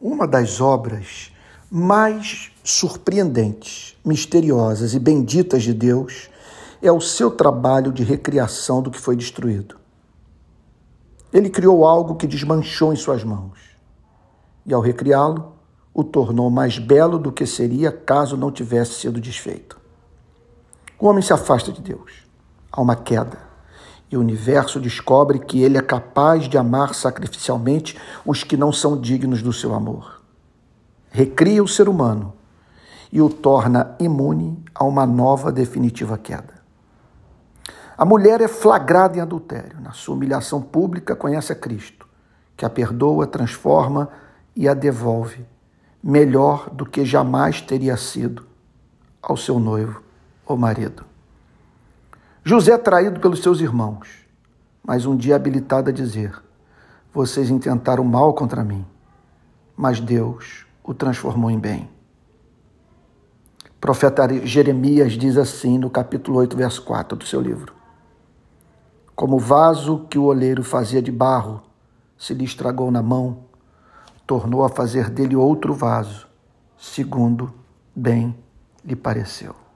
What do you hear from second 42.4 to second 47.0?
que a perdoa, transforma e a devolve, melhor do